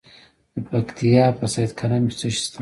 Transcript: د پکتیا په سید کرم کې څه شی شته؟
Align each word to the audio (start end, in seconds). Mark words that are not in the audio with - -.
د 0.55 0.57
پکتیا 0.67 1.25
په 1.37 1.45
سید 1.53 1.71
کرم 1.79 2.01
کې 2.09 2.15
څه 2.19 2.27
شی 2.33 2.41
شته؟ 2.45 2.59